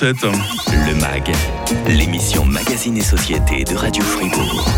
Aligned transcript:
Le 0.00 0.94
MAG, 0.94 1.30
l'émission 1.86 2.44
Magazine 2.44 2.96
et 2.96 3.02
Société 3.02 3.62
de 3.62 3.76
Radio 3.76 4.02
Fribourg. 4.02 4.68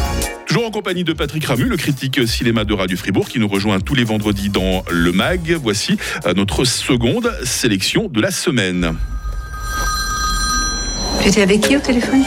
Toujours 0.46 0.66
en 0.66 0.70
compagnie 0.70 1.04
de 1.04 1.14
Patrick 1.14 1.46
Ramu, 1.46 1.64
le 1.64 1.78
critique 1.78 2.28
cinéma 2.28 2.64
de 2.64 2.74
Radio 2.74 2.98
Fribourg, 2.98 3.26
qui 3.26 3.38
nous 3.38 3.48
rejoint 3.48 3.80
tous 3.80 3.94
les 3.94 4.04
vendredis 4.04 4.50
dans 4.50 4.84
le 4.90 5.12
MAG. 5.12 5.52
Voici 5.52 5.96
euh, 6.26 6.34
notre 6.34 6.64
seconde 6.66 7.32
sélection 7.44 8.08
de 8.08 8.20
la 8.20 8.30
semaine. 8.30 8.94
J'étais 11.24 11.42
avec 11.42 11.62
qui 11.62 11.76
au 11.76 11.80
téléphone? 11.80 12.22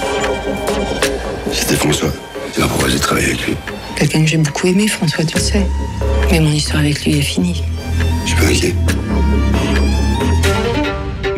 C'était 1.51 1.75
François. 1.75 2.11
C'est 2.53 2.61
pourquoi 2.61 2.89
j'ai 2.89 2.99
travaillé 2.99 3.27
avec 3.27 3.45
lui. 3.45 3.55
Quelqu'un 3.97 4.21
que 4.23 4.27
j'ai 4.27 4.37
beaucoup 4.37 4.65
aimé, 4.65 4.87
François, 4.87 5.23
tu 5.23 5.37
le 5.37 5.43
sais. 5.43 5.67
Mais 6.31 6.39
mon 6.39 6.51
histoire 6.51 6.79
avec 6.79 7.05
lui 7.05 7.19
est 7.19 7.21
finie. 7.21 7.61
Je 8.25 8.29
suis 8.29 8.37
pas 8.39 8.47
inquiet. 8.47 8.73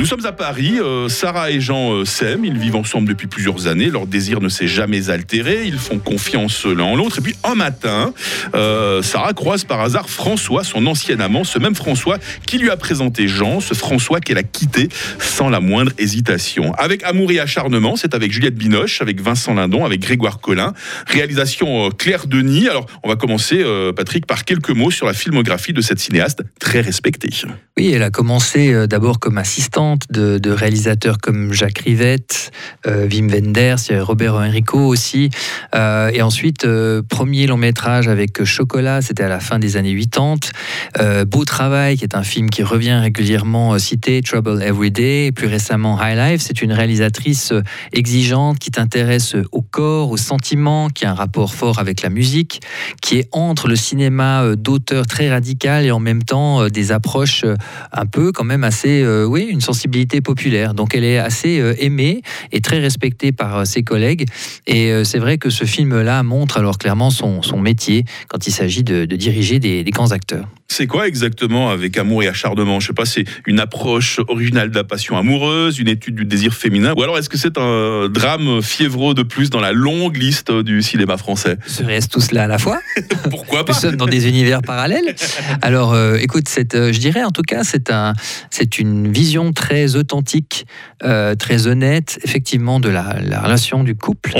Nous 0.01 0.07
sommes 0.07 0.25
à 0.25 0.31
Paris, 0.31 0.79
euh, 0.79 1.09
Sarah 1.09 1.51
et 1.51 1.61
Jean 1.61 1.93
euh, 1.93 2.05
s'aiment, 2.05 2.43
ils 2.43 2.57
vivent 2.57 2.75
ensemble 2.75 3.07
depuis 3.07 3.27
plusieurs 3.27 3.67
années, 3.67 3.91
leur 3.91 4.07
désir 4.07 4.41
ne 4.41 4.49
s'est 4.49 4.65
jamais 4.65 5.11
altéré, 5.11 5.67
ils 5.67 5.77
font 5.77 5.99
confiance 5.99 6.65
l'un 6.65 6.85
en 6.85 6.95
l'autre. 6.95 7.19
Et 7.19 7.21
puis 7.21 7.35
un 7.43 7.53
matin, 7.53 8.11
euh, 8.55 9.03
Sarah 9.03 9.33
croise 9.33 9.63
par 9.63 9.79
hasard 9.79 10.09
François, 10.09 10.63
son 10.63 10.87
ancien 10.87 11.19
amant, 11.19 11.43
ce 11.43 11.59
même 11.59 11.75
François 11.75 12.17
qui 12.47 12.57
lui 12.57 12.71
a 12.71 12.77
présenté 12.77 13.27
Jean, 13.27 13.59
ce 13.59 13.75
François 13.75 14.21
qu'elle 14.21 14.39
a 14.39 14.43
quitté 14.43 14.89
sans 15.19 15.49
la 15.49 15.59
moindre 15.59 15.91
hésitation. 15.99 16.73
Avec 16.79 17.03
amour 17.03 17.31
et 17.31 17.39
acharnement, 17.39 17.95
c'est 17.95 18.15
avec 18.15 18.31
Juliette 18.31 18.55
Binoche, 18.55 19.03
avec 19.03 19.21
Vincent 19.21 19.53
Lindon, 19.53 19.85
avec 19.85 20.01
Grégoire 20.01 20.39
Collin. 20.39 20.73
Réalisation 21.05 21.91
Claire 21.91 22.25
Denis. 22.25 22.67
Alors 22.67 22.87
on 23.03 23.07
va 23.07 23.17
commencer, 23.17 23.63
Patrick, 23.95 24.25
par 24.25 24.45
quelques 24.45 24.71
mots 24.71 24.89
sur 24.89 25.05
la 25.05 25.13
filmographie 25.13 25.73
de 25.73 25.81
cette 25.81 25.99
cinéaste 25.99 26.41
très 26.59 26.81
respectée. 26.81 27.29
Oui, 27.77 27.91
elle 27.93 28.01
a 28.01 28.09
commencé 28.09 28.87
d'abord 28.87 29.19
comme 29.19 29.37
assistante 29.37 29.90
de, 30.09 30.51
réalisateurs 30.51 31.17
comme 31.17 31.53
Jacques 31.53 31.79
Rivette, 31.79 32.51
euh, 32.85 33.07
Wim 33.07 33.29
Wenders, 33.29 33.77
il 33.87 33.91
y 33.91 33.95
avait 33.95 34.01
Robert 34.01 34.35
Enrico 34.35 34.79
aussi. 34.79 35.29
Euh, 35.75 36.11
et 36.13 36.21
ensuite, 36.21 36.65
euh, 36.65 37.01
premier 37.07 37.47
long 37.47 37.57
métrage 37.57 38.07
avec 38.07 38.43
Chocolat, 38.43 39.01
c'était 39.01 39.23
à 39.23 39.29
la 39.29 39.39
fin 39.39 39.59
des 39.59 39.77
années 39.77 39.95
80. 39.95 40.51
Euh, 40.99 41.25
Beau 41.25 41.45
Travail, 41.45 41.97
qui 41.97 42.03
est 42.03 42.15
un 42.15 42.23
film 42.23 42.49
qui 42.49 42.63
revient 42.63 42.93
régulièrement 42.93 43.77
cité, 43.79 44.21
Trouble 44.21 44.61
Every 44.61 44.91
Day. 44.91 45.27
Et 45.27 45.31
plus 45.31 45.47
récemment, 45.47 45.97
High 46.01 46.17
Life, 46.17 46.41
c'est 46.41 46.61
une 46.61 46.73
réalisatrice 46.73 47.53
exigeante 47.93 48.59
qui 48.59 48.71
t'intéresse 48.71 49.35
au 49.51 49.61
corps, 49.61 50.11
aux 50.11 50.17
sentiments, 50.17 50.89
qui 50.89 51.05
a 51.05 51.11
un 51.11 51.15
rapport 51.15 51.53
fort 51.53 51.79
avec 51.79 52.01
la 52.01 52.09
musique, 52.09 52.61
qui 53.01 53.17
est 53.17 53.29
entre 53.31 53.67
le 53.67 53.75
cinéma 53.75 54.55
d'auteur 54.55 55.05
très 55.05 55.29
radical 55.29 55.85
et 55.85 55.91
en 55.91 55.99
même 55.99 56.23
temps 56.23 56.67
des 56.67 56.91
approches 56.91 57.45
un 57.91 58.05
peu 58.05 58.31
quand 58.31 58.43
même 58.43 58.63
assez, 58.63 59.05
oui, 59.25 59.47
une 59.49 59.61
sensibilité 59.61 59.80
populaire. 60.23 60.73
Donc 60.73 60.95
elle 60.95 61.03
est 61.03 61.17
assez 61.17 61.59
euh, 61.59 61.73
aimée 61.79 62.21
et 62.51 62.61
très 62.61 62.79
respectée 62.79 63.31
par 63.31 63.59
euh, 63.59 63.65
ses 63.65 63.83
collègues. 63.83 64.25
Et 64.67 64.91
euh, 64.91 65.03
c'est 65.03 65.19
vrai 65.19 65.37
que 65.37 65.49
ce 65.49 65.65
film-là 65.65 66.23
montre 66.23 66.57
alors 66.57 66.77
clairement 66.77 67.09
son, 67.09 67.41
son 67.41 67.59
métier 67.59 68.05
quand 68.27 68.47
il 68.47 68.51
s'agit 68.51 68.83
de, 68.83 69.05
de 69.05 69.15
diriger 69.15 69.59
des, 69.59 69.83
des 69.83 69.91
grands 69.91 70.11
acteurs. 70.11 70.47
C'est 70.67 70.87
quoi 70.87 71.05
exactement 71.07 71.69
avec 71.69 71.97
amour 71.97 72.23
et 72.23 72.29
acharnement? 72.29 72.79
Je 72.79 72.87
sais 72.87 72.93
pas, 72.93 73.05
c'est 73.05 73.25
une 73.45 73.59
approche 73.59 74.19
originale 74.29 74.71
de 74.71 74.75
la 74.75 74.85
passion 74.85 75.17
amoureuse, 75.17 75.79
une 75.79 75.89
étude 75.89 76.15
du 76.15 76.23
désir 76.23 76.53
féminin, 76.53 76.93
ou 76.95 77.03
alors 77.03 77.17
est-ce 77.17 77.27
que 77.27 77.37
c'est 77.37 77.57
un 77.57 78.07
drame 78.07 78.61
fiévreux 78.61 79.13
de 79.13 79.23
plus 79.23 79.49
dans 79.49 79.59
la 79.59 79.73
longue 79.73 80.15
liste 80.15 80.49
du 80.49 80.81
cinéma 80.81 81.17
français? 81.17 81.57
Serait-ce 81.67 82.07
tout 82.07 82.21
cela 82.21 82.45
à 82.45 82.47
la 82.47 82.57
fois 82.57 82.79
Pourquoi 83.29 83.59
Nous 83.59 83.65
pas 83.65 83.73
sommes 83.73 83.97
dans 83.97 84.05
des 84.05 84.29
univers 84.29 84.61
parallèles. 84.61 85.13
Alors, 85.61 85.93
euh, 85.93 86.15
écoute, 86.21 86.47
euh, 86.73 86.93
je 86.93 86.99
dirais 86.99 87.23
en 87.23 87.31
tout 87.31 87.41
cas, 87.41 87.65
c'est 87.65 87.91
un, 87.91 88.13
c'est 88.49 88.79
une 88.79 89.11
vision 89.11 89.51
très 89.51 89.70
authentique, 89.95 90.65
euh, 91.03 91.35
très 91.35 91.67
honnête, 91.67 92.19
effectivement, 92.23 92.79
de 92.79 92.89
la, 92.89 93.17
la 93.21 93.39
relation 93.41 93.83
du 93.83 93.95
couple. 93.95 94.33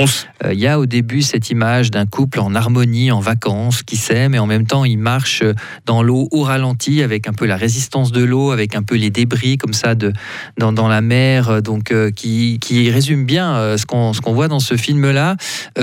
Euh, 0.44 0.52
Il 0.52 0.60
y 0.60 0.66
a 0.66 0.78
au 0.78 0.86
début 0.86 1.22
cette 1.22 1.50
image 1.50 1.90
d'un 1.90 2.06
couple 2.06 2.40
en 2.40 2.54
harmonie, 2.54 3.10
en 3.10 3.20
vacances, 3.20 3.82
qui 3.82 3.96
s'aime 3.96 4.34
et 4.34 4.38
en 4.38 4.46
même 4.46 4.66
temps 4.66 4.84
il 4.84 4.98
marche 4.98 5.42
dans 5.86 6.02
l'eau 6.02 6.28
au 6.30 6.42
ralenti 6.42 7.02
avec 7.02 7.28
un 7.28 7.32
peu 7.32 7.46
la 7.46 7.56
résistance 7.56 8.12
de 8.12 8.22
l'eau, 8.22 8.50
avec 8.50 8.74
un 8.74 8.82
peu 8.82 8.96
les 8.96 9.10
débris 9.10 9.56
comme 9.58 9.72
ça 9.72 9.94
de, 9.94 10.12
dans, 10.58 10.72
dans 10.72 10.88
la 10.88 11.00
mer, 11.00 11.48
euh, 11.48 11.60
donc 11.60 11.90
euh, 11.90 12.10
qui, 12.10 12.58
qui 12.60 12.90
résume 12.90 13.24
bien 13.24 13.76
ce 13.76 13.86
qu'on 13.86 14.12
ce 14.12 14.20
qu'on 14.20 14.34
voit 14.34 14.48
dans 14.48 14.60
ce 14.60 14.76
film-là. 14.76 15.36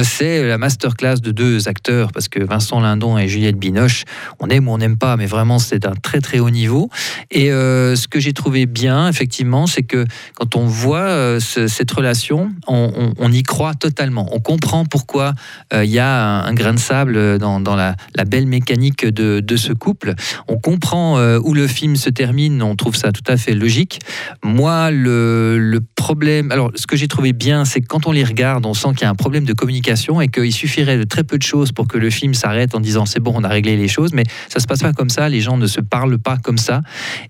C'est 0.03 0.47
la 0.47 0.57
masterclass 0.57 1.16
de 1.22 1.31
deux 1.31 1.68
acteurs 1.68 2.12
parce 2.12 2.28
que 2.28 2.44
Vincent 2.44 2.79
Lindon 2.79 3.18
et 3.18 3.28
Juliette 3.28 3.57
Binoche, 3.57 4.03
on 4.40 4.47
aime 4.50 4.68
ou 4.68 4.72
on 4.72 4.78
n'aime 4.78 4.97
pas, 4.97 5.18
mais 5.18 5.25
vraiment 5.25 5.59
c'est 5.59 5.79
d'un 5.79 5.96
très 5.96 6.22
très 6.22 6.40
haut 6.40 6.50
niveau. 6.50 6.90
Et 7.31 7.47
ce 7.50 8.07
que 8.07 8.19
j'ai 8.19 8.34
trouvé 8.34 8.66
bien, 8.66 9.07
effectivement, 9.07 9.28
c'est 9.67 9.84
que 9.84 10.06
quand 10.35 10.56
on 10.56 10.66
voit 10.66 11.00
euh, 11.00 11.40
ce- 11.40 11.67
cette 11.67 11.91
relation, 11.91 12.51
on, 12.67 13.31
y 13.31 13.44
croit 13.44 13.73
totalement. 13.75 14.28
On 14.31 14.40
comprend 14.40 14.85
pourquoi 14.85 15.34
euh, 15.73 15.85
il 15.85 15.91
y 15.91 16.00
a 16.00 16.44
un, 16.44 16.53
grain 16.53 16.73
de 16.73 16.79
sable 16.79 17.38
dans, 17.38 17.59
la, 17.75 17.95
belle 18.25 18.47
mécanique 18.47 19.06
de, 19.06 19.57
ce 19.57 19.73
couple. 19.73 20.16
On 20.47 20.57
comprend 20.57 21.17
euh, 21.17 21.40
où 21.44 21.53
le 21.53 21.67
film 21.67 21.95
se 21.95 22.09
termine, 22.09 22.62
on 22.62 22.75
trouve 22.75 22.95
ça 22.95 23.12
tout 23.12 23.23
à 23.28 23.38
fait 23.38 23.53
logique. 23.53 24.00
Moi, 24.44 24.91
le, 24.91 25.57
le 25.59 25.79
problème, 25.96 26.51
alors 26.51 26.72
ce 26.75 26.88
que 26.88 26.96
j'ai 26.96 27.07
trouvé 27.07 27.34
bien, 27.34 27.66
c'est 27.66 27.81
que 27.81 27.88
quand 27.88 28.07
on 28.07 28.11
les 28.11 28.23
regarde, 28.23 28.66
on 28.66 28.73
sent 28.73 28.90
qu'il 28.94 29.01
y 29.01 29.06
a 29.06 29.09
un 29.09 29.16
problème 29.16 29.46
de 29.46 29.53
communication 29.53 30.22
et 30.22 30.28
qu'il 30.28 30.53
suffirait 30.53 30.97
de 30.97 31.03
très 31.03 31.23
peu 31.23 31.38
de 31.38 31.44
choses 31.44 31.72
pour 31.72 31.88
que 31.88 31.97
le 31.97 32.09
film 32.09 32.34
s'arrête 32.34 32.73
en 32.73 32.79
disant 32.79 33.06
c'est 33.06 33.19
bon, 33.19 33.34
on 33.35 33.44
a 33.44 33.50
réglé 33.50 33.78
les 33.78 33.88
choses, 33.88 34.13
mais 34.13 34.23
ça 34.50 34.59
se 34.59 34.67
passe 34.67 34.79
pas 34.79 34.94
comme 34.94 35.09
ça, 35.09 35.29
les 35.29 35.41
gens 35.41 35.57
ne 35.57 35.67
se 35.67 35.81
parlent 35.81 36.17
pas 36.17 36.38
comme 36.38 36.57
ça. 36.57 36.81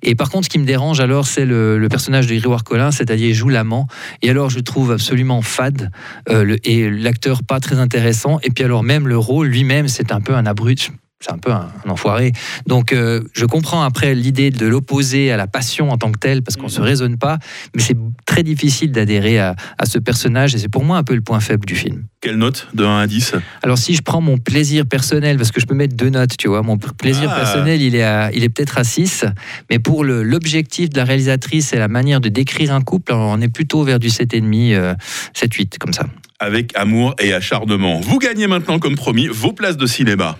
Et 0.01 0.15
par 0.15 0.29
contre, 0.29 0.45
ce 0.45 0.49
qui 0.49 0.59
me 0.59 0.65
dérange 0.65 0.99
alors, 0.99 1.27
c'est 1.27 1.45
le, 1.45 1.77
le 1.77 1.88
personnage 1.89 2.27
de 2.27 2.33
Grégoire 2.33 2.63
Collin, 2.63 2.91
c'est-à-dire 2.91 3.33
joue 3.33 3.49
l'amant. 3.49 3.87
Et 4.21 4.29
alors, 4.29 4.49
je 4.49 4.57
le 4.57 4.63
trouve 4.63 4.91
absolument 4.91 5.41
fade 5.41 5.91
euh, 6.29 6.43
le- 6.43 6.67
et 6.69 6.89
l'acteur 6.89 7.43
pas 7.43 7.59
très 7.59 7.77
intéressant. 7.79 8.39
Et 8.43 8.49
puis 8.49 8.63
alors, 8.63 8.83
même 8.83 9.07
le 9.07 9.17
rôle 9.17 9.47
lui-même, 9.47 9.87
c'est 9.87 10.11
un 10.11 10.21
peu 10.21 10.35
un 10.35 10.45
abruti. 10.45 10.91
C'est 11.21 11.33
un 11.33 11.37
peu 11.37 11.51
un, 11.51 11.67
un 11.85 11.89
enfoiré. 11.89 12.31
Donc, 12.65 12.93
euh, 12.93 13.21
je 13.33 13.45
comprends 13.45 13.81
après 13.83 14.15
l'idée 14.15 14.51
de 14.51 14.65
l'opposer 14.65 15.33
à 15.33 15.37
la 15.37 15.47
passion 15.47 15.89
en 15.91 15.97
tant 15.97 16.13
que 16.13 16.17
telle, 16.17 16.41
parce 16.43 16.55
qu'on 16.55 16.69
se 16.69 16.79
raisonne 16.79 17.17
pas, 17.17 17.39
mais 17.75 17.81
c'est 17.81 17.97
très 18.25 18.41
difficile 18.41 18.93
d'adhérer 18.93 19.37
à, 19.37 19.53
à 19.77 19.85
ce 19.85 19.99
personnage, 19.99 20.55
et 20.55 20.57
c'est 20.59 20.69
pour 20.69 20.85
moi 20.85 20.97
un 20.97 21.03
peu 21.03 21.13
le 21.15 21.21
point 21.21 21.41
faible 21.41 21.65
du 21.65 21.75
film. 21.75 22.05
Quelle 22.21 22.37
note 22.37 22.69
de 22.73 22.85
1 22.85 22.99
à 22.99 23.07
10 23.07 23.35
Alors 23.63 23.77
si 23.77 23.95
je 23.95 24.01
prends 24.01 24.21
mon 24.21 24.37
plaisir 24.37 24.85
personnel, 24.85 25.35
parce 25.35 25.51
que 25.51 25.59
je 25.59 25.65
peux 25.65 25.75
mettre 25.75 25.95
deux 25.97 26.09
notes, 26.09 26.37
tu 26.37 26.47
vois, 26.47 26.61
mon 26.61 26.77
plaisir 26.77 27.29
Ah. 27.29 27.35
personnel, 27.41 27.81
il 27.81 27.95
est, 27.95 28.03
à- 28.03 28.31
il 28.33 28.45
est 28.45 28.49
peut-être 28.49 28.77
à 28.77 28.85
6, 28.85 29.25
mais 29.69 29.77
pour 29.79 30.05
l'objectif 30.05 30.89
de 30.89 30.95
la 30.97 31.03
réalisatrice 31.03 31.73
et 31.73 31.77
la 31.79 31.89
manière 31.89 32.21
de 32.21 32.29
décrire 32.29 32.73
un 32.73 32.81
couple, 32.81 33.11
on 33.11 33.41
est 33.41 33.49
plutôt 33.49 33.83
vers 33.83 33.99
du 33.99 34.07
7,5, 34.09 34.73
euh, 34.73 34.95
7-8, 35.33 35.77
comme 35.79 35.91
ça. 35.91 36.05
Avec 36.41 36.71
amour 36.77 37.15
et 37.19 37.33
acharnement. 37.33 37.99
Vous 37.99 38.17
gagnez 38.17 38.47
maintenant, 38.47 38.79
comme 38.79 38.95
promis, 38.95 39.27
vos 39.27 39.51
places 39.51 39.75
de 39.75 39.85
cinéma. 39.85 40.37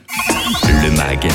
Le 0.66 0.92
MAG, 0.96 1.28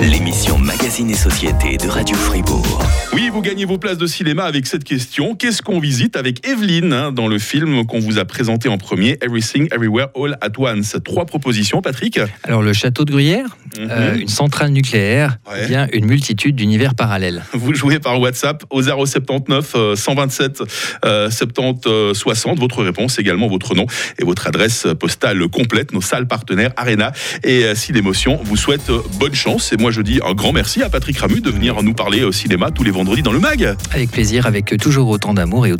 l'émission 0.00 0.56
Magazine 0.58 1.10
et 1.10 1.14
Société 1.14 1.76
de 1.76 1.86
Radio 1.86 2.16
Fribourg. 2.16 2.82
Oui, 3.12 3.28
vous 3.30 3.42
gagnez 3.42 3.64
vos 3.66 3.76
places 3.78 3.98
de 3.98 4.06
cinéma 4.06 4.44
avec 4.44 4.66
cette 4.66 4.84
question. 4.84 5.34
Qu'est-ce 5.34 5.60
qu'on 5.60 5.80
visite 5.80 6.16
avec 6.16 6.46
Evelyne 6.48 6.92
hein, 6.94 7.12
dans 7.12 7.28
le 7.28 7.38
film 7.38 7.84
qu'on 7.84 7.98
vous 8.00 8.18
a 8.18 8.24
présenté 8.24 8.68
en 8.70 8.78
premier, 8.78 9.18
Everything, 9.20 9.68
Everywhere, 9.72 10.08
All 10.16 10.38
at 10.40 10.50
Once? 10.58 10.96
Trois 11.04 11.26
propositions, 11.26 11.82
Patrick 11.82 12.18
Alors 12.44 12.62
le 12.62 12.72
château 12.72 13.04
de 13.04 13.10
Gruyère, 13.10 13.56
Mhm. 13.78 13.88
euh, 13.90 14.14
une 14.18 14.28
centrale 14.28 14.70
nucléaire, 14.70 15.36
Ouais. 15.50 15.64
ou 15.64 15.68
bien 15.68 15.88
une 15.92 16.06
multitude 16.06 16.56
d'univers 16.56 16.94
parallèles. 16.94 17.44
Vous 17.52 17.74
jouez 17.74 17.98
par 17.98 18.18
WhatsApp 18.18 18.64
au 18.70 18.80
079 18.82 19.72
euh, 19.76 19.94
127 19.96 20.62
euh, 21.04 21.30
70 21.30 21.86
euh, 21.86 22.14
60. 22.14 22.58
Votre 22.58 22.82
réponse, 22.82 23.18
également 23.18 23.48
votre 23.48 23.74
nom 23.74 23.86
et 24.18 24.24
votre 24.24 24.46
adresse 24.46 24.86
postale 24.98 25.46
complète. 25.48 25.92
Nos 25.92 26.00
salles 26.00 26.26
partenaires 26.26 26.72
Arena 26.76 27.12
et 27.44 27.64
euh, 27.64 27.74
Cinémotion 27.74 28.40
vous 28.44 28.56
souhaitent 28.56 28.90
euh, 28.90 29.02
bonne 29.18 29.34
chance. 29.34 29.72
Et 29.72 29.76
moi, 29.76 29.90
je 29.90 30.02
dis 30.02 30.20
un 30.24 30.32
grand 30.32 30.52
merci 30.52 30.82
à 30.82 30.88
Patrick 30.88 31.18
Ramu 31.18 31.40
de 31.40 31.50
venir 31.50 31.82
nous 31.82 31.94
parler 31.94 32.24
au 32.24 32.32
cinéma 32.32 32.70
tous 32.70 32.84
les 32.84 32.90
vendredis 32.90 33.22
dans 33.22 33.32
le 33.32 33.40
MAG. 33.40 33.76
Avec 33.92 34.10
plaisir, 34.10 34.46
avec 34.46 34.76
toujours 34.80 35.08
autant 35.08 35.34
d'amour 35.34 35.66
et 35.66 35.74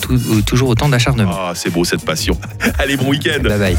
toujours 0.46 0.68
autant 0.68 0.88
d'acharnement. 0.88 1.32
Ah, 1.32 1.52
c'est 1.54 1.70
beau 1.70 1.84
cette 1.84 2.04
passion. 2.04 2.38
Allez, 2.78 2.96
bon 2.96 3.10
week-end. 3.10 3.42
Bye 3.42 3.58
bye. 3.58 3.74